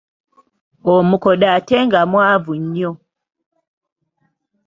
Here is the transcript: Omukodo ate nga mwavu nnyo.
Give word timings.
Omukodo 0.93 1.45
ate 1.57 1.75
nga 1.85 1.99
mwavu 2.11 2.53
nnyo. 2.61 2.91